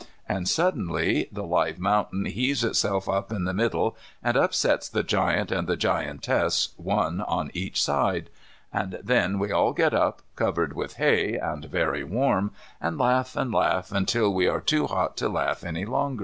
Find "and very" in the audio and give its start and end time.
11.35-12.03